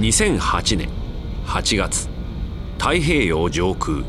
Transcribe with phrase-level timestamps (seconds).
[0.00, 0.88] 2008年
[1.44, 2.08] 8月
[2.78, 4.02] 太平洋上空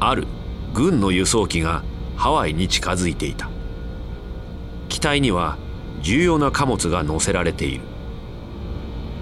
[0.00, 0.26] ある
[0.72, 1.84] 軍の輸送機が
[2.16, 3.50] ハワイに近づいていた。
[4.88, 5.58] 機体には
[6.00, 7.84] 重要な貨物が載せられている。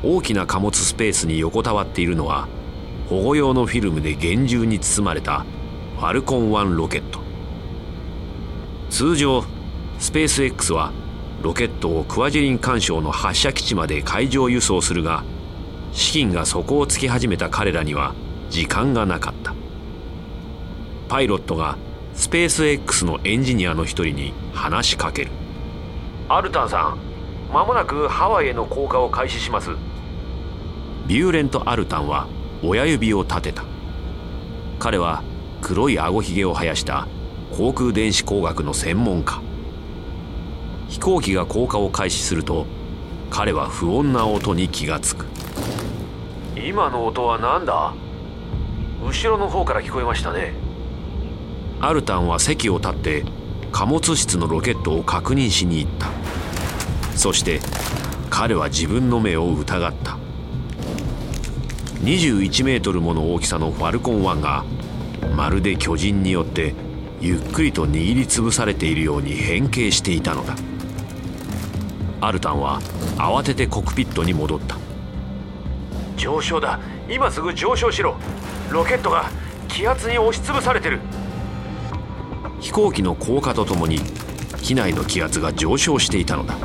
[0.05, 2.46] 大きな貨物スペースに横たわっているのは
[3.09, 5.45] 保護用のフィルムで厳重に包まれた
[5.98, 7.19] ファルコン1ロケット。
[8.89, 9.45] 通常
[9.98, 10.93] スペース X は
[11.43, 15.25] ロケットをクワジェリン環礁の発射基地まで海上輸送するが
[15.93, 18.14] 資金が底をつき始めた彼らには
[18.48, 19.54] 時間がなかった。
[21.08, 21.76] パイロットが
[22.14, 25.31] スペース X のエンジニアの一人に話しかける。
[26.29, 26.98] アルタンさん
[27.53, 29.71] まもなくハワイへの降下を開始します。
[31.07, 32.28] ビューレント・アルタンは
[32.62, 33.64] 親指を立てた。
[34.78, 35.22] 彼は
[35.61, 37.09] 黒いあごひげを生やした
[37.56, 39.42] 航空電子工学の専門家。
[40.89, 42.67] 飛行機が降下を開始すると
[43.31, 45.27] 彼は不穏な音に気がつく
[46.56, 47.95] 今の音は何だ？
[49.03, 50.53] 後ろの方から聞こえましたね。
[51.81, 53.25] アルタンは席を立って
[53.73, 56.09] 貨物室のロケットを確認しに行った。
[57.17, 57.61] そして
[58.28, 60.19] 彼は自分の目を疑った。
[62.03, 64.65] 21メートルもの大きさのファルコン1が
[65.34, 66.75] まるで巨人によって
[67.21, 70.56] ゆっくりと握りつぶされているように変形していたのだ。
[72.21, 72.81] アルタンは
[73.17, 74.77] 慌ててコクピットに戻った。
[76.21, 76.79] 上昇だ。
[77.09, 78.15] 今すぐ上昇しろ。
[78.71, 79.31] ロケットが
[79.69, 81.01] 気圧に押しつぶされてる。
[82.61, 84.01] 飛行機の降下とともに
[84.61, 86.59] 機内の気圧が上昇していたのだ。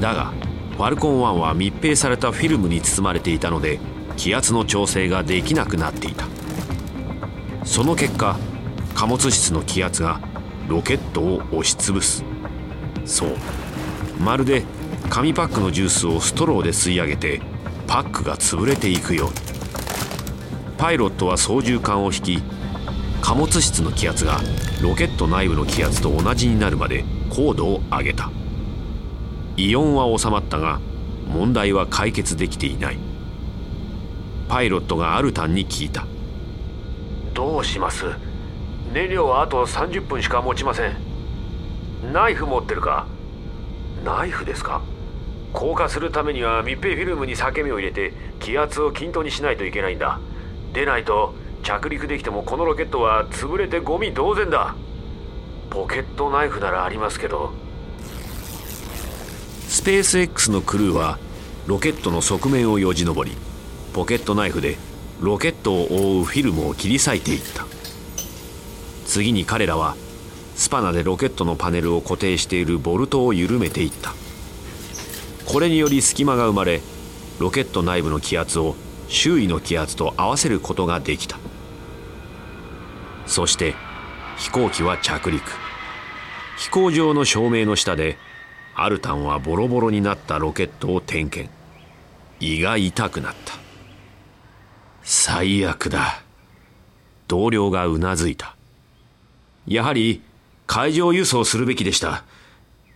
[0.00, 0.32] だが
[0.76, 3.80] ファルコン1は密閉されたフィルムに包まれていたので
[4.16, 6.26] 気圧の調整ができなくなっていた。
[7.64, 8.38] その結果
[8.94, 10.20] 貨物室の気圧が
[10.68, 12.24] ロケットを押しつぶす。
[13.04, 13.36] そう。
[14.20, 14.62] まるで
[15.10, 17.40] 紙パックのジュースをストローで吸い上げて
[17.86, 19.34] パックが潰れていくように。
[20.76, 22.42] パイロットは操縦桿を引き
[23.22, 24.40] 貨物室の気圧が
[24.82, 28.30] ロケット内部の気圧と同じになるまで高度を上げた。
[29.56, 30.80] 異音は収まったが
[31.26, 32.98] 問題は解決できていない。
[34.48, 36.06] パイロットがアルタンに聞いた。
[37.34, 38.04] どうします？
[38.92, 40.96] 燃料はあと30分しか持ちません。
[42.12, 43.06] ナイフ持ってるか？
[44.04, 44.82] ナイフですか？
[45.56, 50.20] 降下するためには密閉フィルムに裂け目を入れて気圧を均等にしないといけないんだ。
[50.74, 54.74] でないと着陸できてもこのロケットは潰れてゴミ同然だ。
[55.70, 57.52] ポケットナイフならありますけど。
[59.66, 61.18] スペース X のクルーは
[61.66, 63.34] ロケットの側面をよじ登り
[63.94, 64.76] ポケットナイフで
[65.20, 67.64] ロケットを覆うフィルムを切り裂いていった。
[69.06, 69.96] 次に彼らは
[70.54, 74.12] スパナでロケットのパネルを固定しているボルトを緩めていった。
[75.46, 76.82] これにより隙間が生まれ
[77.38, 78.74] ロケット内部の気圧を
[79.08, 81.38] 周囲の気圧と合わせることができた。
[83.26, 83.74] そして
[84.36, 85.42] 飛行機は着陸。
[86.58, 88.18] 飛行場の照明の下で
[88.74, 91.54] アルタンはボロボロになったロケットを点検。
[92.40, 93.54] 胃が痛くなった。
[95.02, 96.22] 最悪だ。
[97.28, 98.56] 同僚がうなずいた。
[99.66, 100.22] やはり
[100.66, 102.24] 海上輸送するべきでした。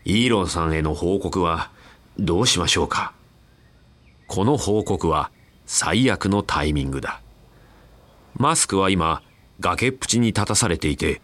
[0.05, 1.71] イーロンさんへの報告は
[2.19, 3.15] どうしましょうか？
[4.27, 5.31] この報告は
[5.67, 7.23] 最悪のタイミングだ。
[8.37, 9.23] マスクは今
[9.61, 11.21] 崖っぷちに立たされていて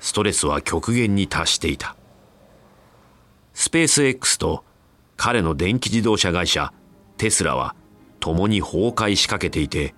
[0.00, 1.96] ストレスは極限に達していた。
[3.54, 4.64] スペース X と
[5.16, 6.72] 彼の電気自動車会社
[7.16, 7.74] テスラは
[8.20, 9.94] 共に崩壊しかけていて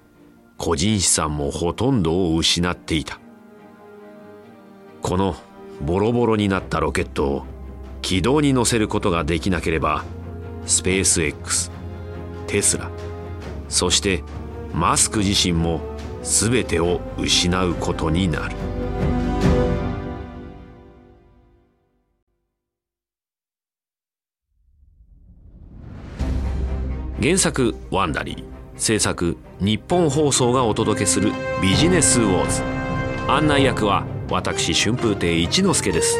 [0.57, 3.21] 個人資産もほとんどを失っていた。
[5.03, 5.37] この
[5.83, 7.45] ボロボロになったロケットを
[8.03, 10.05] 軌道に乗せることができなければ
[10.71, 11.69] スペース X
[12.47, 12.89] テスラ。
[13.69, 14.23] そして
[14.73, 15.81] マスク自身も
[16.23, 18.57] 全てを失うことになる。
[27.21, 28.45] 原作ワンダリー。
[28.77, 32.63] 制作日本放送がお届けするビジネスウォーズ。
[33.29, 36.17] 案内役は私春風亭一之輔です。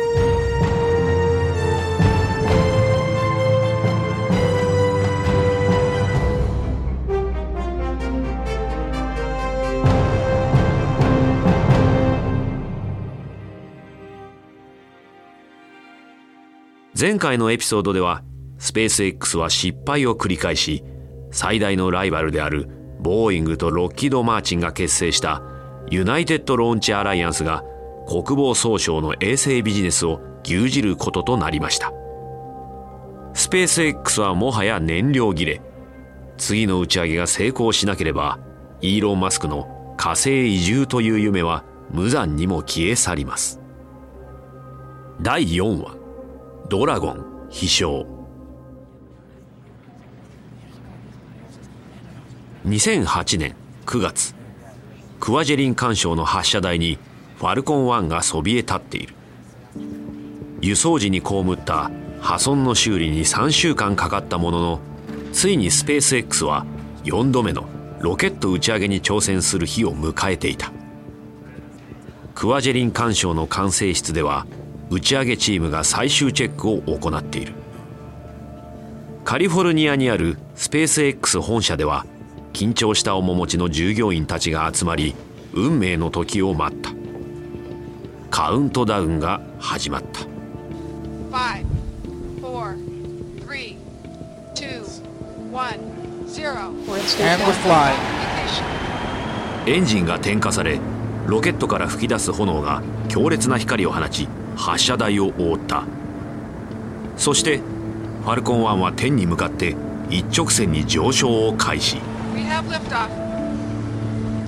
[17.01, 18.23] 前回のエピソードでは
[18.59, 20.85] スペース X は失敗を繰り返し
[21.31, 22.69] 最大のライバルである
[23.01, 25.41] ボーイングとロッキード・マーチンが結成した
[25.89, 27.65] ユナイテッド・ローンチ・アライアンスが
[28.07, 31.91] 国防総省の衛星ビジネスを牛耳ることとなりました。
[33.33, 35.63] スペース X はもはや燃料切れ。
[36.37, 38.39] 次の打ち上げが成功しなければ
[38.83, 43.59] イーロン・マスクの火星移住という夢は無残にも消え去ります。
[45.23, 46.00] 第4話。
[46.71, 48.07] ドラゴン飛翔。
[52.65, 53.57] 2008年
[53.87, 54.37] 9月
[55.19, 56.97] クワジェリン環礁の発射台に
[57.39, 59.15] ファルコン1がそびえ立っている。
[60.61, 61.91] 輸送時に被った
[62.21, 64.81] 破損の修理に3週間かかったものの
[65.33, 66.65] ついにスペース X は
[67.03, 67.65] 4度目の
[67.99, 70.71] ロケット打ち上げに挑戦する日を迎えていた。
[72.37, 74.47] クワジェリン環礁の管制室では
[74.91, 77.55] 打ち上げチームが最終チェックを行っている。
[79.25, 82.05] カリフォルニアにあるスペース X 本社では
[82.53, 85.15] 緊張した面持ちの従業員たちが集まり
[85.53, 86.91] 運命の時を待った。
[88.31, 90.21] カウントダウンが始まった。
[91.31, 91.65] 5
[92.43, 92.77] 4
[93.53, 93.77] 3 2
[95.53, 96.01] 1
[96.43, 98.11] 0
[99.67, 100.81] エンジンが点火され
[101.27, 104.29] ロケットから噴き出す炎が強烈な光を放ち
[104.61, 105.85] 発射台を覆った。
[107.17, 107.59] そして
[108.23, 109.75] ファルコン1は天に向かって
[110.11, 111.97] 一直線に上昇を開始。
[112.37, 113.09] Have liftoff.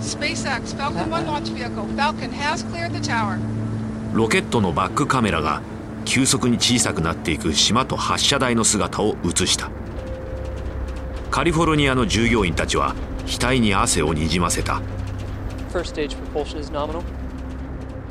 [0.01, 1.87] SpaceX Falcon 1 launch vehicle.
[1.97, 3.39] Falcon has cleared the tower.
[4.13, 5.63] ロケットのバックカメラが
[6.05, 9.71] 急速に小さくなっていく島と発射台の姿を映した。
[11.31, 12.95] カリフォルニアの従業員たちは
[13.27, 14.83] 額に汗をにじませた。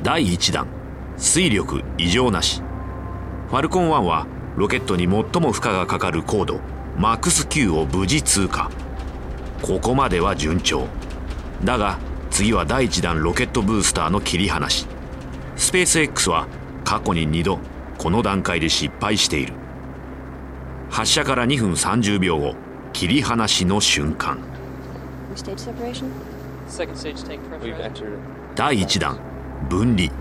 [0.01, 0.80] 第1弾
[1.21, 2.63] 水力異常なし。
[3.49, 4.25] ファルコン1は
[4.57, 6.59] ロケットに最も負荷がかかる高度
[6.97, 8.71] マックス Q を無事通過。
[9.61, 10.87] ここまでは順調。
[11.63, 11.99] だが
[12.31, 14.87] 次は第1弾ロケットブースターの切り離し。
[15.55, 16.47] スペース X は
[16.83, 17.59] 過去に2度
[17.99, 19.53] この段階で失敗している。
[20.89, 22.55] 発射から2分30秒後
[22.93, 24.39] 切り離しの瞬間。
[28.55, 29.19] 第1弾
[29.69, 30.20] 分離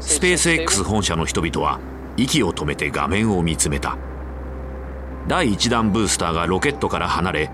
[0.00, 1.78] スペース X 本社の人々は
[2.16, 3.96] 息を止めて画面を見つめた。
[5.28, 7.50] 第1弾ブースターがロケットから離れ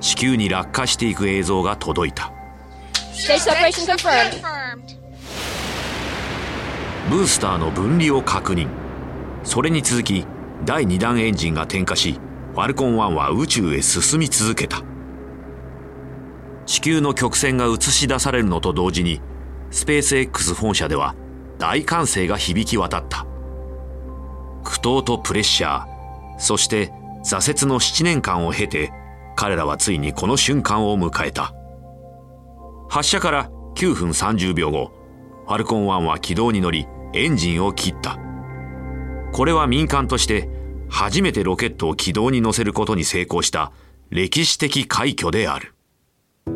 [0.00, 2.32] 地球に落下していく映像が届いた。
[7.08, 8.68] ブースターの分離を確認。
[9.42, 10.26] それに続き
[10.66, 12.20] 第2弾エンジンが点火し
[12.52, 14.82] ファルコン1は宇宙へ進み続けた。
[16.66, 19.22] 地球の曲線が映し出されるのと同時に
[19.70, 21.14] スペース X 本社では
[21.60, 23.26] 大歓声が響き渡った。
[24.64, 26.90] 苦闘とプレッシャーそして
[27.22, 28.92] 挫折の7年間を経て
[29.36, 31.54] 彼らはついにこの瞬間を迎えた。
[32.88, 34.90] 発射から9分30秒後
[35.46, 38.18] ファルコン1は軌道に乗りエンジンを切った。
[39.32, 40.48] これは民間として
[40.88, 43.70] 初めてロケットを軌道に乗せることに成功した
[44.08, 45.74] 歴史的快挙である。
[46.46, 46.52] フ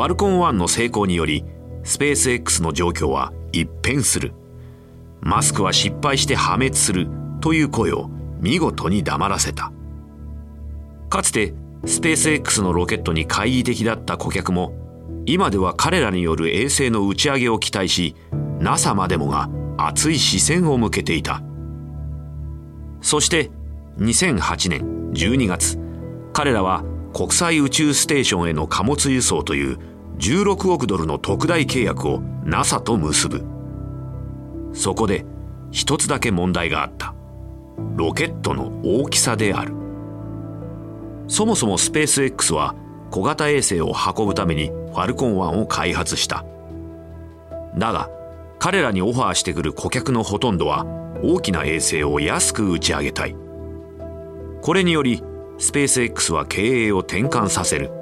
[0.00, 1.44] ァルコン1の成功により
[1.84, 4.32] スペース X の状況は一変する。
[5.20, 7.08] マスクは失敗して破滅する。
[7.40, 8.08] という声を
[8.40, 9.72] 見事に黙らせた。
[11.08, 11.54] かつて
[11.86, 14.74] スペース X のロケットに懐疑的だった顧客も
[15.26, 18.14] 今では彼らによる衛星の打ち上げを期待し
[18.60, 21.42] NASA までもが熱い視線を向けていた。
[23.00, 23.50] そして
[23.98, 25.78] 2008年12月
[26.32, 29.78] 彼らは国際宇宙ステーションへの貨物輸送という
[30.20, 33.42] 16億ドルの特大契約を NASA と結ぶ。
[34.74, 35.24] そこで
[35.70, 37.14] 一つだけ問題があった。
[37.96, 39.72] ロケットの大きさである。
[41.26, 42.74] そもそもスペース X は
[43.10, 46.44] 小型衛星を運ぶためにファルコン1を開発した。
[47.78, 48.10] だが
[48.58, 50.84] 彼らにオファーしてくる顧客のほとんどは
[51.22, 53.34] 大きな衛星を安く打ち上げたい。
[54.60, 55.22] これにより
[55.56, 57.99] スペース X は経営を転換させる。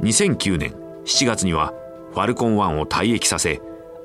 [0.00, 0.72] 2009年
[1.04, 1.72] 7月には
[2.12, 3.60] ファルコン1を退役させ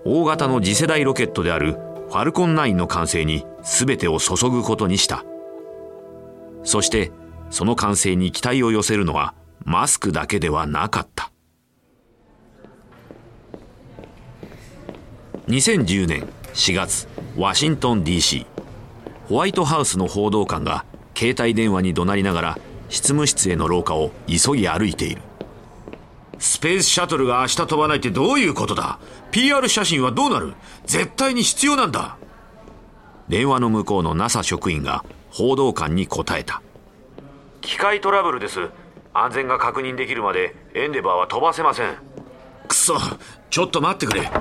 [0.05, 1.73] 大型の次世代ロケットである
[2.09, 5.23] ファルコン9の完成に全てを注ぐことにした。
[6.63, 7.11] そして
[7.49, 9.33] その完成に期待を寄せるのは
[9.63, 11.31] マスクだけではなかった。
[15.47, 17.07] 2010年4月
[17.37, 18.45] ワシントン DC
[19.27, 25.21] ホワイトハウスの報道官が携帯電話に怒鳴りながら執務室への廊下を急ぎ歩いている。
[26.41, 28.97] スペースシャトルが明日飛ばないってどういうことだ
[29.29, 30.55] ？PR 写真はどうなる？
[30.87, 32.17] 絶対に必要なんだ。
[33.29, 36.63] 電話の向こうの NASA 職員が報道官に答えた。
[37.61, 38.71] 機械トラブルです。
[39.13, 41.93] 安全が確認できるまでエンデバーは飛ばせません。
[42.67, 42.97] くそ。
[43.51, 44.31] ちょっと待ってくれ。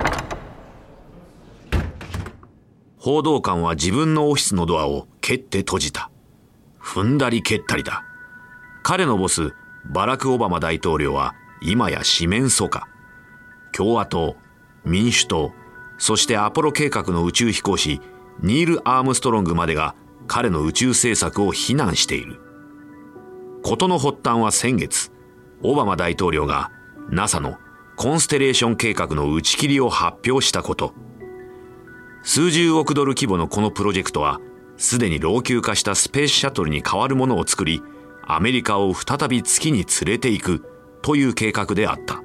[2.97, 6.09] 報道官は自分のオフィスのドアを蹴って閉じた。
[6.81, 8.03] 踏んだり蹴ったりだ。
[8.81, 9.53] 彼のボス
[9.85, 12.87] バラク・オバマ大統領は今や四面楚歌。
[13.71, 14.35] 共和党
[14.83, 15.53] 民主党
[15.97, 18.01] そしてアポロ計画の宇宙飛行士
[18.41, 19.95] ニール・アームストロングまでが
[20.27, 22.39] 彼の宇宙政策を非難している。
[23.63, 25.11] 事の発端は先月
[25.61, 26.71] オバマ大統領が
[27.11, 27.57] NASA の
[27.95, 30.95] コンステレーション計画の打ち切りを発表したこと。
[32.23, 34.39] 数十億ドル規模のこのプロジェクトは
[34.77, 37.83] すでに老朽化したスペースシャトルに代わるものを作り
[38.23, 40.70] アメリカを再び月に連れて行く。
[41.01, 42.21] という計画であった。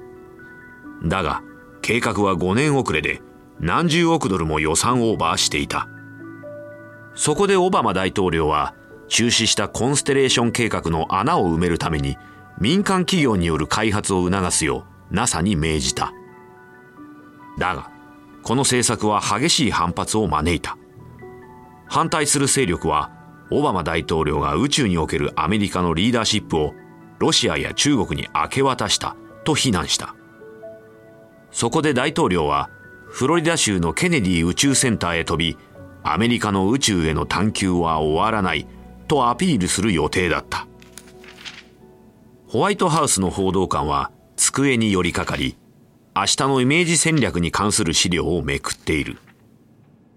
[1.03, 1.43] だが
[1.81, 3.21] 計画は5年遅れで
[3.59, 5.87] 何十億ドルも予算オーバーしていた。
[7.15, 8.75] そこでオバマ大統領は
[9.07, 12.17] 中止したコンステレーション計画の穴を埋めるために
[12.59, 16.13] 民間企業による開発を促すよう NASA に命じた。
[17.57, 17.89] だが
[18.43, 20.77] この政策は激しい反発を招いた。
[21.87, 23.11] 反対する勢力は
[23.49, 26.73] オバマ大統領が宇宙におけるアメリカのリーダーシップを
[27.19, 30.15] ロシアや中国に明け渡したと非難した。
[31.51, 32.69] そこで大統領は
[33.07, 35.57] フロリダ州のケネディ宇宙センターへ飛び
[36.03, 38.67] アメリカの宇宙への探求は終わらない
[39.07, 40.67] とアピールする予定だった。
[42.47, 45.57] ホワイトハウスの報道官は机に寄りかかり
[46.15, 49.17] 明日のイメージ戦略に関する資料をめくっている。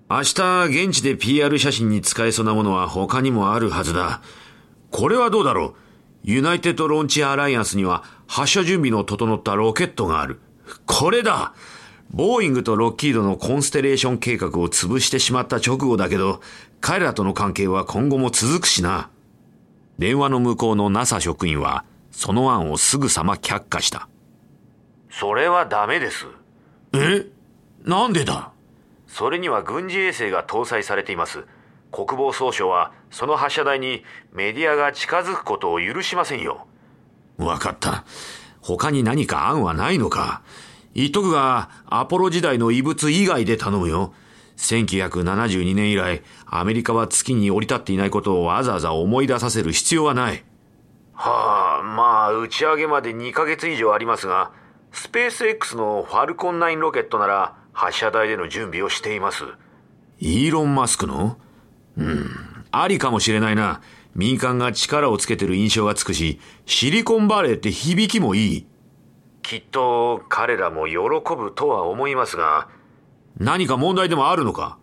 [0.08, 4.22] 明日現地で PR 写真に使えそうなものは他にもあるはずだ。
[4.90, 5.74] これはどうだろう？
[6.22, 10.40] ユナイテッドローンチアライアンスには発射準備の整ったロケットがある
[10.86, 11.54] これだ
[12.12, 16.40] ボーイングとロッキードのコンステレーション計画を潰してしまった直後だけど、
[16.80, 19.10] 彼らとの関係は今後も続くしな。
[19.98, 24.08] 電話の向こうの NASA 職員は、その案をすぐさま却下した。
[25.08, 26.26] それはダメです。
[26.94, 27.26] え？
[27.84, 28.50] なんでだ？
[29.06, 31.44] それには軍事衛星が搭載されています。
[31.92, 36.66] 国防総省はその発射台にメディアが近づくことを許しませんよ。
[37.36, 38.04] わかった。
[38.60, 40.42] 他に何か案はないのか
[40.94, 44.12] 言っとくが、アポロ時代の遺物以外で頼むよ。
[44.56, 50.44] 1972年以来、アメリカは月に降り立っていないことをわざわざ思い出させる必要はない。
[51.14, 54.52] はあ、まあ、打ち上げまで2ヶ月以上ありますが、
[54.92, 59.44] スペース X のファルコン9ロケットなら発射台での準備をしています。
[60.18, 61.38] イーロン・マスクの？
[62.00, 62.30] うん、
[62.72, 63.80] ありかもしれないな。
[64.14, 68.66] 民間が力をつけてる印象がつくし、シリコンバレーって響きもいい。
[69.42, 70.96] きっと彼らも喜
[71.36, 72.68] ぶとは思いますが
[73.38, 74.78] 何か問題でもあるのか？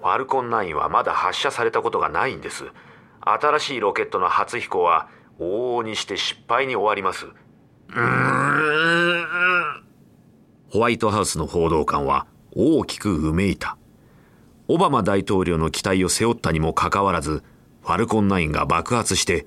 [0.00, 2.64] ファルコン9はまだ発射されたことがないんです。
[3.20, 5.08] 新しいロケットの初飛行は
[5.40, 7.26] 往々にして失敗に終わります。
[10.70, 13.76] ホワイトハウスの報道官は大きくうめいた
[14.68, 17.42] オバマ大統領の期待を背負ったにもかかわらず
[17.82, 19.46] ファルコン9が爆発して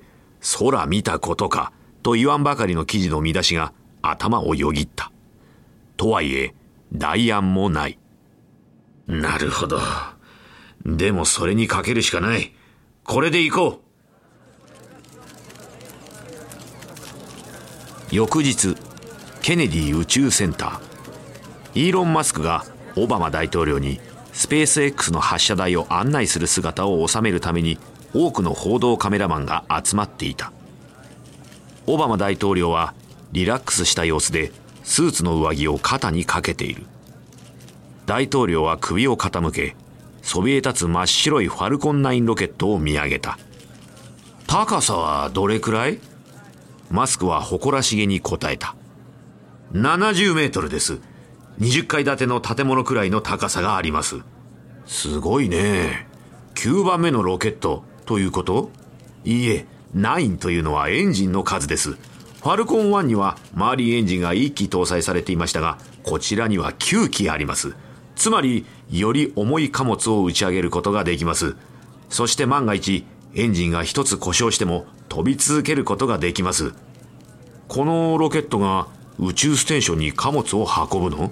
[0.58, 5.12] 空見たことかと言わんばかりの記事の見出しが頭をよぎった。
[5.96, 6.54] とはいえ、
[6.92, 7.98] 代案もない。
[9.06, 9.78] なるほど。
[10.84, 12.52] でもそれにかけるしかない。
[13.04, 13.80] これで行こ
[18.10, 18.14] う。
[18.14, 18.74] 翌日、
[19.40, 21.86] ケネディ宇宙センター。
[21.86, 22.64] イーロン・マスクが
[22.96, 24.00] オバマ大統領に
[24.32, 27.78] スペース X の発射台を案内する姿を収めるために
[28.14, 30.52] 多くの報道カメラマンが集まっていた。
[31.86, 32.94] オバマ大統領は
[33.32, 34.52] リラックスした様子で
[34.84, 36.84] スーツの上着を肩にかけている。
[38.06, 39.76] 大統領は首を傾け
[40.22, 43.38] そびえ立つ真っ白いファルコン9ロケットを見上げた。
[44.46, 45.98] 高さはどれくらい？
[46.90, 48.74] マスクは誇らしげに答えた。
[49.72, 51.00] 70メートルです。
[51.60, 54.20] 20階建ての建物くらいの高さがあります
[54.86, 56.06] すごいね
[56.54, 58.70] 9番目のロケットということ？
[59.24, 61.96] いいえ9というのはエンジンの数です
[62.42, 67.76] ファルコン1にはマーリエンジンが1機搭載されていましたが、こちらには9機あります。
[68.16, 71.54] つまり、より重い貨物を打ち上げることができます。
[72.08, 73.06] そして万が一、
[73.36, 76.74] エンジンが一つ故障しても飛び続けることができます。
[77.68, 78.88] このロケットが
[79.22, 81.30] 宇宙ステーションに貨物を運ぶの？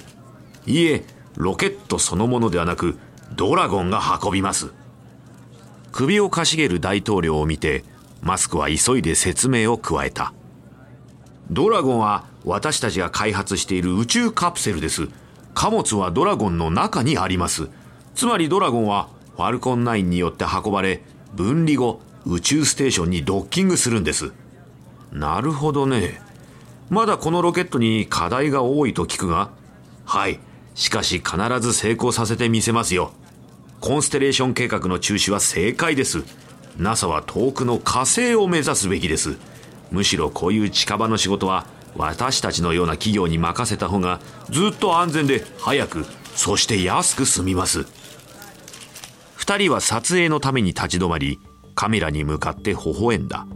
[0.65, 1.05] いえ、
[1.35, 2.97] ロケットそのものではなく、
[3.35, 4.73] ドラゴンが運びます。
[5.91, 7.85] 首をかしげる大統領を見て、
[8.23, 10.33] マスクは急いで説明を加えた。
[11.51, 15.09] ドラゴンは私たちが開発している宇宙カプセルです。
[15.53, 17.71] 貨物はドラゴンの中にあります。
[18.15, 21.03] つまりドラゴンはファルコン9によって運ばれ、
[21.35, 24.33] 分離後宇宙ステーションにドッキングするんです。
[25.11, 26.23] なるほどね。
[26.91, 29.51] まだこのロケットに課題が多いと聞くが。
[30.05, 30.41] はい。
[30.75, 33.13] しかし必ず成功させてみせますよ。
[33.81, 36.25] コンステレーション計画の中止は正解です。
[36.77, 39.39] NASA は遠くの火星を目指すべきです。
[39.91, 41.67] むしろこういう近場の仕事は
[41.97, 44.21] 私たちのような企業に任せた方が
[44.51, 47.81] ずっと安全で早くそして安く済みます
[49.39, 51.41] 2人は撮影のために立ち止まり
[51.75, 53.47] カメラに向かって微笑んだ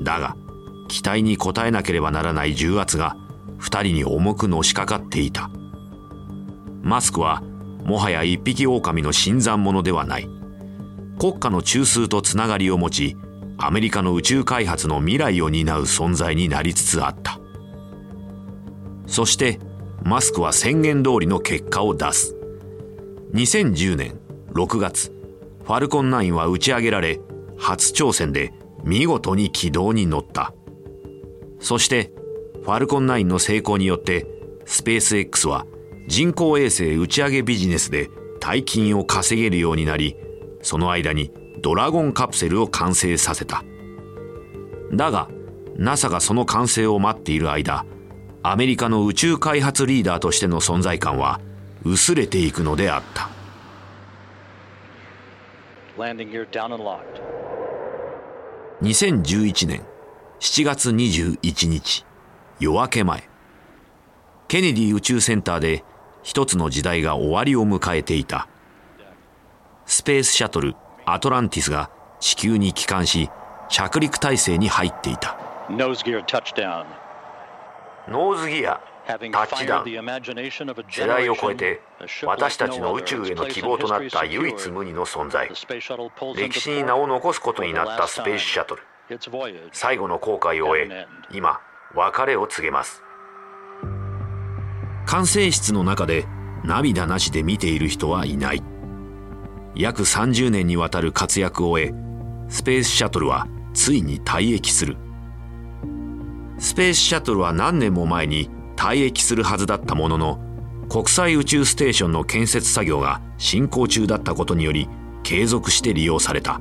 [0.00, 0.36] だが
[0.86, 3.16] 期待に応えなければならない重圧が
[3.60, 5.50] 2人に重くのしかかっていた。
[6.82, 7.42] マスクは
[7.84, 10.28] もはや一匹狼の新参者ではない。
[11.18, 13.16] 国家の中枢とつながりを持ち
[13.58, 17.40] アメリカの宇宙開発の未来を担う存在になりつつあった。
[19.06, 19.60] そして
[20.02, 22.36] マスクは宣言通りの結果を出す。
[23.32, 24.20] 2010年
[24.52, 25.12] 6月
[25.64, 27.20] ファルコン9は打ち上げられ
[27.58, 28.52] 初挑戦で
[28.84, 30.52] 見事に軌道に乗った。
[31.66, 32.12] そして
[32.62, 34.24] ファルコン9の成功によって
[34.66, 35.66] スペース X は
[36.06, 38.08] 人工衛星打ち上げビジネスで
[38.38, 40.16] 大金を稼げるようになり
[40.62, 41.32] その間に
[41.62, 43.64] ドラゴンカプセルを完成させた。
[44.92, 45.28] だが
[45.76, 47.84] NASA がその完成を待っている間
[48.44, 51.40] アメリカの宇宙開発リーダーとしての存在感は
[51.82, 53.28] 薄れていくのであった。
[58.82, 59.84] 2011年
[60.38, 62.04] 7月21日
[62.60, 63.26] 夜明け前。
[64.48, 65.82] ケネディ宇宙センターで
[66.22, 68.46] 一つの時代が終わりを迎えていた。
[69.86, 70.74] スペースシャトル
[71.06, 71.90] アトランティスが
[72.20, 73.30] 地球に帰還し
[73.70, 75.38] 着陸態勢に入っていた。
[75.70, 78.12] Nose gear touchdown.
[78.12, 79.90] Nose gear touchdown.
[80.90, 81.80] 世代を超えて
[82.24, 85.48] 私たちの宇宙への希望となった唯一無二の存在。
[86.36, 88.82] 歴史に名を残すことになったスペースシャトル
[89.72, 91.60] 最後の航海を終え今
[91.94, 93.02] 別れを告げます。
[95.06, 96.26] 管制室の中で
[96.64, 98.62] 涙なしで見ている人はいない。
[99.76, 101.94] 約30年にわたる活躍を終え
[102.48, 104.96] スペースシャトルはついに退役する。
[106.58, 110.40] スペースシャトルは何年も前に退役するはずだったものの
[110.88, 114.88] 国際宇宙ステーションの建設作業が進行中だったことにより
[115.22, 116.60] 継続して利用された。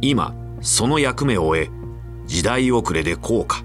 [0.00, 1.70] 今その役目を終え
[2.26, 3.62] 時代遅れで高価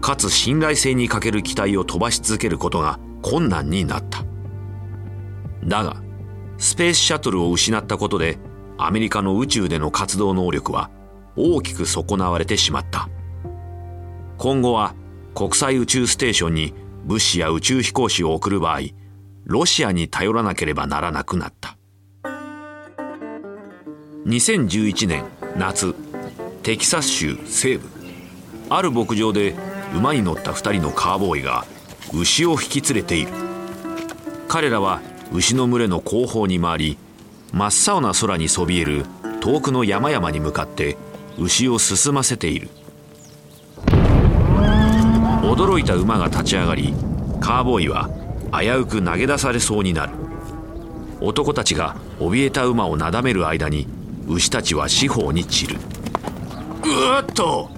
[0.00, 4.24] かつ信頼性に欠ける機体を飛ばし続けることが困難になった。
[5.64, 6.02] だが
[6.56, 8.38] スペースシャトルを失ったことで
[8.76, 10.90] アメリカの宇宙での活動能力は
[11.36, 13.08] 大きく損なわれてしまった。
[14.38, 14.94] 今後は
[15.34, 18.80] 国際宇宙ステーションに物資や宇宙飛行士を送る場合
[19.44, 21.76] ロシアに頼らなければならなくなった。
[24.26, 25.24] 2011年
[25.56, 25.94] 夏
[26.68, 27.88] テキサス州西部。
[28.68, 29.54] ある牧場で
[29.94, 31.64] 馬に乗った2人のカーボーイが
[32.12, 33.32] 牛を引き連れている。
[34.48, 35.00] 彼らは
[35.32, 36.98] 牛の群れの後方に回り
[37.54, 39.06] 真っ青な空にそびえる
[39.40, 40.98] 遠くの山々に向かって
[41.38, 42.68] 牛を進ませている。
[45.40, 46.92] 驚いた馬が立ち上がり
[47.40, 48.10] カーボーイは
[48.52, 50.12] 危うく投げ出されそうになる。
[51.22, 53.88] 男たちが怯えた馬をなだめる間に
[54.28, 55.97] 牛たちは四方に散る。
[56.88, 57.70] うっと。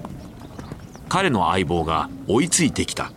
[1.09, 3.11] 彼の相棒が追いついてきた。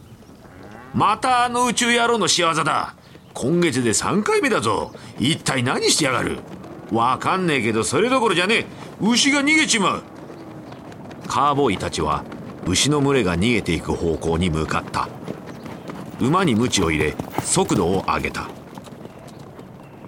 [0.93, 2.95] またあの宇宙野郎の仕業だ。
[3.33, 4.93] 今月で3回目だぞ。
[5.19, 6.39] 一体何してやがる？
[6.93, 8.67] わかんねえけどそれどころじゃねえ。
[9.01, 10.03] 牛が逃げちまう。
[11.27, 12.25] カーボーイたちは
[12.67, 15.09] 牛の群れが逃げていく方向に向かった。
[16.21, 18.49] 馬に鞭を入れ速度を上げた。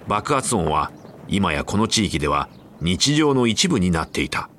[0.07, 0.91] 爆発音は
[1.27, 2.47] 今やこの地域では
[2.79, 4.49] 日常の一部になっていた。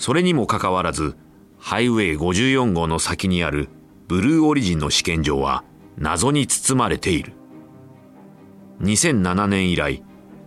[0.00, 1.14] それにもかかわらず
[1.58, 3.68] ハイウェイ54号の先にある
[4.08, 5.62] ブルーオリジンの試験場は
[5.98, 7.34] 謎に包まれている。
[8.80, 10.02] 2007年以来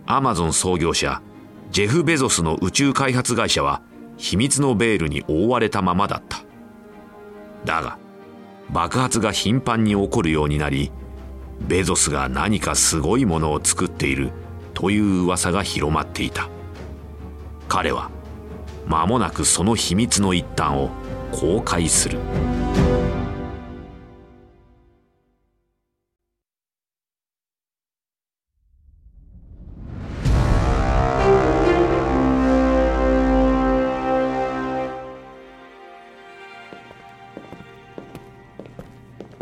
[0.06, 1.22] アマゾン創業者
[1.70, 3.80] ジェフ・ベゾスの宇宙開発会社は
[4.16, 6.42] 秘密のベールに覆われたままだった。
[7.64, 7.96] だが
[8.70, 10.90] 爆発が頻繁に起こるようになり
[11.60, 14.32] ベゾスが何かすごいものを作っている
[14.74, 16.48] という噂が広まっていた。
[17.68, 18.10] 彼は
[18.86, 20.90] 間もなくその秘密の一端を
[21.32, 22.18] 公開する。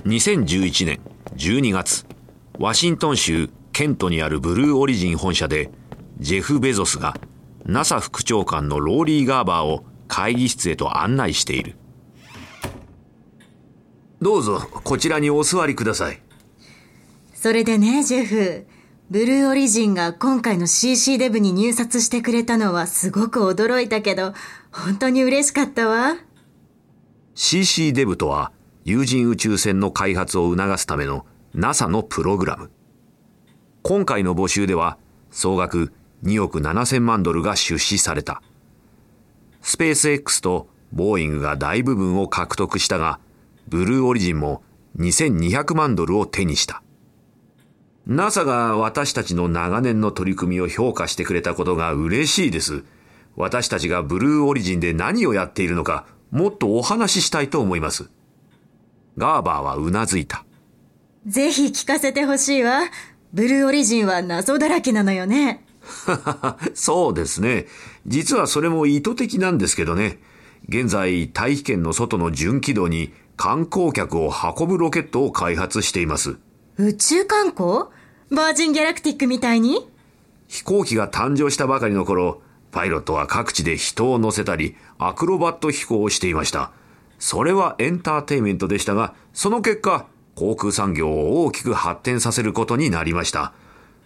[0.05, 1.00] 2011年
[1.37, 2.05] 12月
[2.59, 5.70] ワシントン州ケントにあるブルーオリジン本社で
[6.18, 7.16] ジェフ・ベゾスが
[7.66, 11.77] NASA 副長官のローリー・ガーバーを会議室へと案内している
[14.20, 16.20] どうぞこちらにお座りください
[17.35, 18.66] それでねジェフ
[19.12, 24.33] ブルーオリジンが今回の CC デブに入札してくれたのはすごく驚いたけど
[24.72, 26.16] 本当に嬉しかったわ。
[27.35, 28.53] CC デブとは
[28.85, 32.70] 有人宇宙船の開発を促すための NASA のプログラム。
[33.83, 34.96] 今回の募集では
[35.31, 35.92] 総額
[36.24, 38.42] 2億7000万ドルが出資された。
[39.61, 43.18] スペース X とボーイングが大部分を獲得したが、
[43.68, 44.62] ブルーオリジンも
[44.98, 46.82] 2200万ドルを手にした。
[48.06, 52.85] NASA が私たちの長年の取り組みを評価してくれたことが嬉しいです。
[53.37, 58.11] 私たちがブルーオリジンで何をやっているのか、もっとお話ししたいと思います。
[59.16, 60.44] ガーバーはうなずいた。
[61.26, 62.80] ぜひ聞かせてほしいわ。
[63.32, 65.64] ブルーオリジンは謎だらけなのよね。
[66.74, 67.66] そうですね。
[68.07, 70.18] 実はそれも意図的なんですけどね。
[70.68, 76.37] 現在、大気圏の外の純軌道に観光客を運ぶロケットを開発しています。
[76.78, 77.87] 宇宙観光？
[78.31, 79.88] バージンギャラクティックみたいに？
[80.48, 86.72] 飛行機が誕生したばかりの頃、パイロットは各地で人を乗せたり、アクロバット飛行をしていました。
[87.18, 93.52] それはエンターテイメントでしたが、その結果、航空産業を大きく発展させることになりました。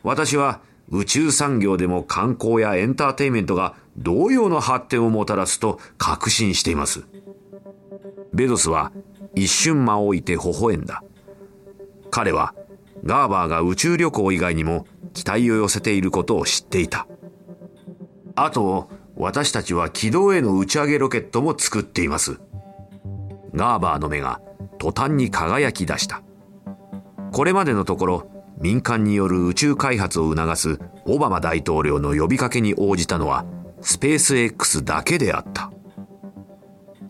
[0.03, 7.05] 私は宇宙産業でも観光やエンターテイメントが同様の発展をもたらすと確信しています。
[8.33, 8.93] ベゾスは
[9.35, 11.03] 一瞬間を置いて微笑んだ。
[12.11, 12.55] 彼は
[13.05, 17.07] ガーバーが宇宙旅行以外にも期待を寄せていることを知っていた。
[18.35, 22.39] あと、私たちは軌道への打ち上げロケットも作っています。
[23.55, 24.43] ガーバーの目が
[24.79, 26.23] 途端に輝き出した。
[27.33, 33.45] これまでのところ、民間による宇宙開発を促すオバマ大統領の呼びかけに応じたのは
[33.81, 35.71] スペース X だけであった。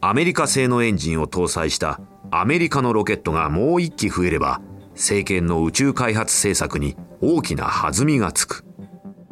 [0.01, 8.65] アメリカ製のエンジンを搭載したアメリカのロケットがもう一機増えれば政権の宇宙開発政策に大きな弾みがつく。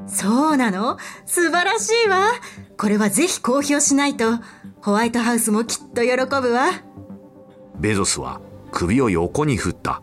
[0.06, 0.98] そうなの？
[1.24, 2.26] 素晴らしいわ。
[2.76, 4.38] これはぜひ公表しないと、
[4.82, 6.66] ホワイトハウスもきっと喜ぶわ。
[7.78, 10.02] ベゾスは首を横に振った。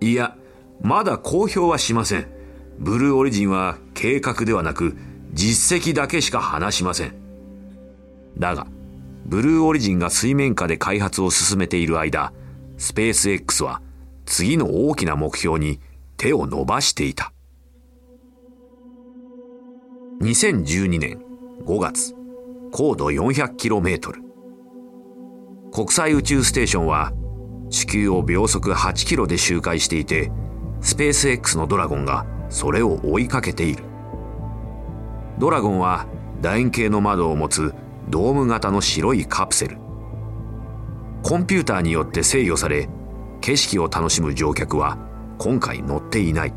[0.00, 0.36] いや、
[0.84, 2.26] まだ公表はしません。
[2.78, 4.94] ブルーオリジンは計画ではなく
[5.32, 7.14] 実績だけしか話しません。
[8.36, 8.66] だが、
[9.24, 12.34] ブルーオリジンが水面下で開発を進めている間、
[12.76, 13.80] スペース X は
[14.26, 15.80] 次の大きな目標に
[16.18, 17.32] 手を伸ばしていた。
[20.20, 21.18] 2012年
[21.64, 22.14] 5月、
[22.72, 24.12] 高度 400km。
[25.72, 27.14] 国際宇宙ステーションは
[27.70, 30.30] 地球を秒速 8km で周回していて、
[30.84, 33.84] スペース X のドラゴンがそれを追いかけている。
[35.38, 36.06] ドラゴンは
[36.42, 37.74] 楕円形の窓を持つ
[38.10, 39.78] ドーム型の白いカプセル。
[41.22, 42.90] コンピューターによって制御され、
[43.40, 44.98] 景色を楽しむ乗客は
[45.38, 46.54] 今回乗っていない。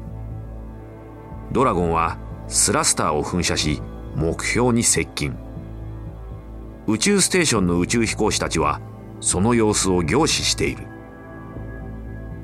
[1.54, 2.18] ドラゴンは
[2.50, 3.82] スラスターを噴射し
[4.13, 5.38] 目標に接近。
[6.86, 8.82] 宇宙ステーションの宇宙飛行士たちは
[9.22, 10.86] その様子を凝視している。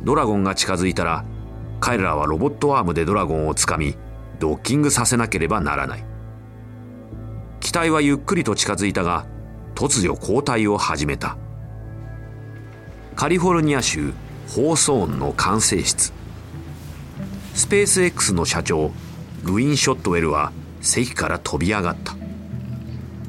[0.06, 1.26] ドラゴンが近づいたら
[1.86, 3.98] 彼らはロボットアームでドラゴンをつかみ
[4.40, 6.06] ドッキングさせなければならない。
[7.60, 9.26] 機体はゆっくりと近づいたが
[9.76, 11.36] 突如交代を始めた。
[13.18, 14.14] カリフォルニア州
[14.48, 16.14] ホーソーンの管制室
[17.54, 18.94] スペース X の社長
[19.44, 22.16] グイン・ショットウェルは席から飛び上がった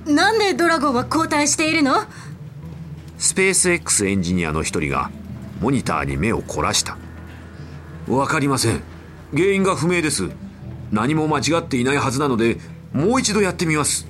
[0.09, 1.97] なんでドラゴンは交代しているの？
[3.19, 5.11] スペース X エンジニアの一人が
[5.61, 6.97] モニターに目を凝らした
[8.09, 8.83] わかりません。
[9.33, 10.31] 原因が不明です。
[10.93, 12.59] 何も間違っていないはずなので
[12.93, 14.07] もう一度やってみます。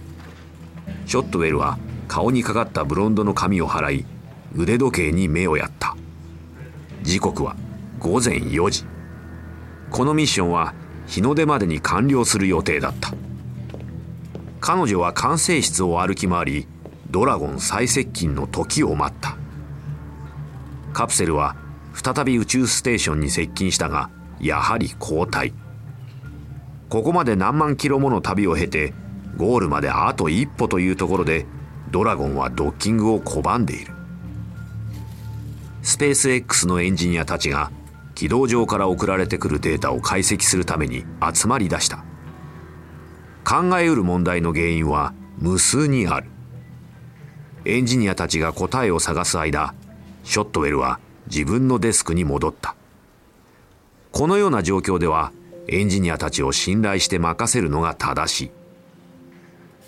[1.07, 1.79] ショットウェルは
[2.09, 4.07] 顔にかかったブロンドの髪を払い
[4.55, 5.97] 腕時計に目をやった。
[7.03, 7.57] 時刻は
[7.99, 8.85] 午前4時。
[9.91, 10.75] このミッションは
[11.07, 13.13] 日の出までに完了する予定だった。
[14.61, 16.67] 彼女は管制室を歩き回り
[17.11, 19.37] ドラゴン最接近の時を待った。
[20.93, 21.57] カプセルは
[21.95, 25.55] 再び宇宙ステーションに接近したがやはり後退。
[26.89, 28.93] ここまで何万キロもの旅を経て
[29.37, 31.47] ゴールまであと一歩というところで
[31.91, 33.93] ドラゴンはドッキングを拒んでいる。
[35.83, 37.71] スペース X のエンジニアたちが
[38.15, 42.05] 軌道上から送られてくるデータを解析するために集まり出した。
[43.45, 46.31] 考えうる問題の原因は無数にある。
[47.65, 49.75] エンジニアたちが答えを探す間
[50.23, 52.75] ショットウェルは自分のデスクに戻った。
[54.13, 55.33] このような状況では
[55.67, 58.51] エンジニアたちを信頼して任せるのが正しい。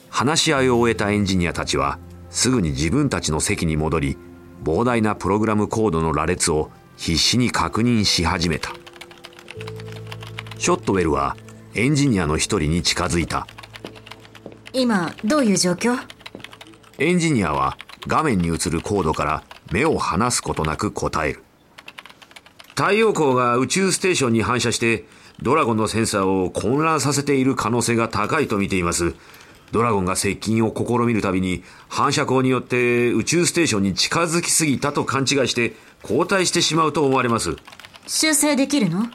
[0.08, 1.98] 話し合いを終えたエンジニアたちは
[2.30, 4.16] すぐに自分たちの席に戻り
[4.64, 8.72] 膨大なプログラムコードの羅列を必死に確認し始めた。
[10.58, 11.36] ショットウェルは
[11.74, 13.46] エンジニアの一人に近づいた。
[14.72, 15.98] 今どういう状況？
[16.98, 21.42] エンジニアは画面に映るコードから目を離すことなく答える。
[22.76, 25.06] 太陽光が宇宙ステーションに反射して
[25.40, 29.14] ドラゴンのセンサーを混乱させている可能性が高いと見ています。
[29.72, 37.56] ドラゴンが接近を試みるたびに反射光によって宇宙ステーションに近づきすぎたと勘違いして後退してしまうと思われます。
[38.06, 39.08] 修正できるの？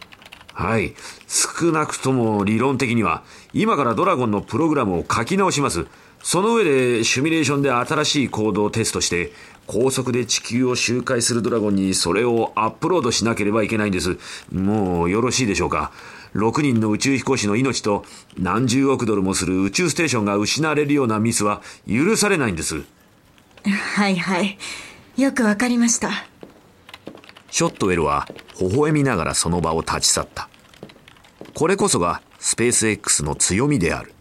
[0.53, 0.93] はい。
[1.27, 5.87] 少なくとも理論的には今からドラゴンのプログラムを書き直します。
[6.21, 9.31] その上でシミュレーションで新しいコードをテストして
[9.67, 14.17] 高速で地球を周回するドラゴンにそれをアップロードしなければいけないんです。
[14.52, 15.91] もうよろしいでしょうか。
[16.36, 18.06] 6人の宇宙飛行士の命と
[18.38, 22.84] 何十億ドルもする宇宙ステーションが失われるようなミスは許されないんです。
[23.65, 24.58] はいはい。
[25.17, 26.10] よくわかりました。
[27.50, 28.28] ショットウェルは
[28.60, 30.50] 微笑みながらその場を立ち去った。
[31.54, 34.13] これこそがスペース X の強みである。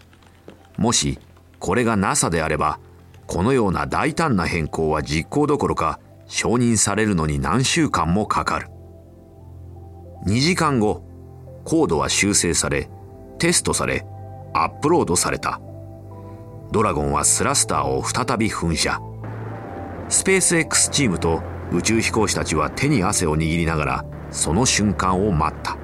[0.77, 1.19] もし
[1.59, 2.79] これが NASA であれば
[3.31, 8.67] このような大胆な変更は実行どころか承認されるのに何週間もかかる。
[10.27, 11.05] 2時間後
[11.65, 12.91] コードは修正され
[13.39, 14.05] テストされ
[14.53, 15.61] アップロードされた。
[16.73, 19.01] ドラゴンはスラスターを再び噴射。
[20.09, 21.41] スペース X チームと
[21.71, 25.79] 宇宙飛行士たちは手に汗を握りながらその瞬間を待った。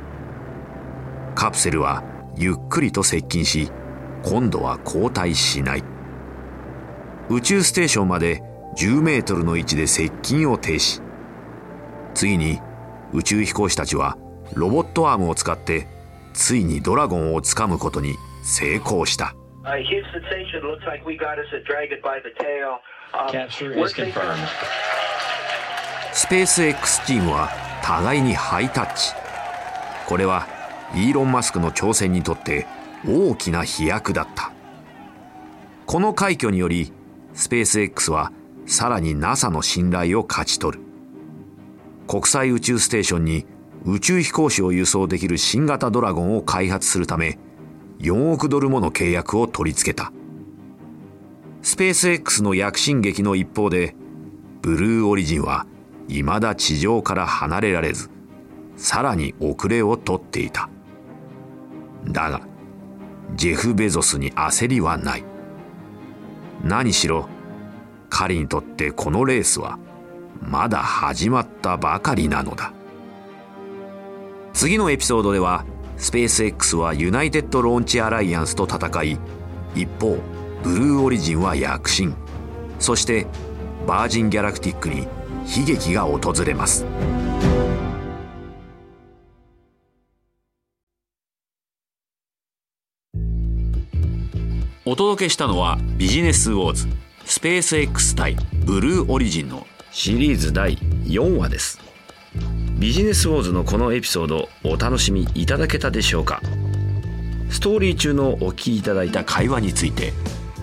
[1.37, 2.03] カプセルは
[2.37, 3.71] ゆっくりと接近し
[4.25, 5.96] 今度は後退しない。
[7.29, 8.43] 宇宙ステーションまで
[8.77, 11.03] 10メートルの位置で接近を停止。
[12.15, 12.61] 次に
[13.13, 14.17] 宇宙飛行士たちは
[14.55, 15.89] ロボットアームを使って
[16.35, 19.35] ついにドラゴンをつかむことに成功した。
[19.65, 22.79] Uh, Houston Station, looks like we got us a dragon by the tail.
[23.13, 24.37] Um, Capture we're is confirmed.
[26.13, 27.51] スペース X チームは
[27.83, 29.13] 互いにハイタッチ。
[30.07, 30.47] これは
[30.95, 32.69] イーロン・マスクの挑戦にとって
[33.05, 34.53] 大きな飛躍だった。
[35.87, 36.93] この快挙により
[37.37, 38.33] スペース X は
[38.65, 40.85] さらに NASA の信頼を勝ち取る。
[42.09, 43.47] 国際宇宙ステーションに
[43.85, 47.39] 宇宙飛行士を輸送できる新型ドラゴンを開発するため
[48.01, 50.13] 4億ドルもの契約を取り付けた。
[51.61, 53.95] スペース X の躍進劇の一方で
[54.63, 55.67] ブルーオリジンは
[56.09, 58.11] 未だ地上から離れられず
[58.77, 60.71] さらに遅れをとっていた。
[62.09, 62.41] だが
[63.35, 65.36] ジェフ・ベゾスに焦りはない。
[66.63, 67.29] 何しろ
[68.09, 69.79] 彼にとってこのレースは
[70.41, 72.73] まだ始まったばかりなのだ。
[74.53, 75.65] 次のエピソードでは
[75.97, 79.19] スペース X はユナイテッド・ローンチ・アライアンスと戦い
[79.75, 80.19] 一方
[80.63, 82.15] ブルーオリジンは躍進。
[82.79, 83.27] そして
[83.87, 85.03] バージン・ギャラクティックに
[85.59, 86.85] 悲劇が訪れます。
[94.89, 96.87] お届けしたのはビジネスウォーズ
[97.25, 101.81] スペース X 対ブルーオリジンのシリーズ第4話です。
[102.79, 106.41] ビジネスウォーズのこのエピソードお楽しみいただけたでしょうか？
[107.51, 110.13] ストーリー中のお聞きいただいた会話について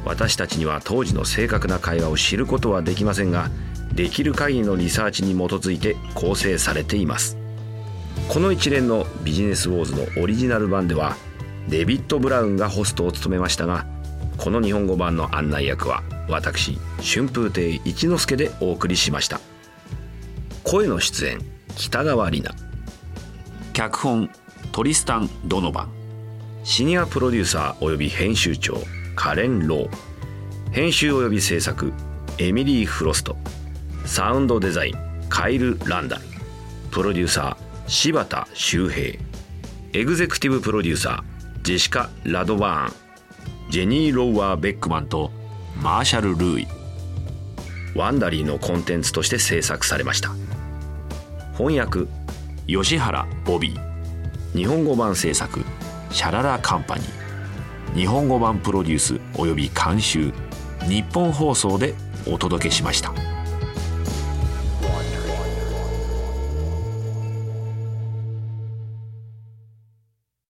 [0.05, 3.49] 私たちには当時の正確な会話を知ることはできませんが
[3.91, 7.37] できる限りのリサーチに基づいて構成されています。
[8.29, 11.17] この一連のビジネスウォーズのオリジナル版では
[11.67, 13.85] デビッド・ブラウンがホストを務めましたが
[14.37, 19.39] この日本語版の案内役は私春風亭一之輔でお送りしました。
[20.63, 21.39] 声の出演
[21.75, 22.63] 北川里奈。
[23.73, 24.29] 脚本
[24.71, 25.83] トリスタン・ドノバ。
[25.83, 25.89] ン
[26.63, 28.77] シニアプロデューサー及び編集長
[29.15, 30.71] カレン・ロー。
[30.71, 31.93] 編集及び制作
[32.37, 33.35] エミリー・フロスト。
[34.05, 34.95] サウンドデザイン
[35.29, 36.23] カイル・ランダル。
[36.91, 39.19] プロデューサー柴田修平。
[39.93, 43.02] エグゼクティブプロデューサージェシカ・ラドバーン。
[43.73, 45.31] ジェニー・ローワー・ベックマンと
[45.81, 46.67] マーシャル・ルーイ。
[47.95, 50.29] Wondery のコンテンツとして制作されました。
[51.57, 52.05] 翻訳
[52.67, 54.55] 吉原ボビー。
[54.55, 55.65] 日本語版制作
[56.11, 57.95] シャララカンパニー。
[57.95, 60.31] 日本語版プロデュースおよび監修
[60.87, 61.95] ニッポン放送で
[62.27, 63.32] お届けしました。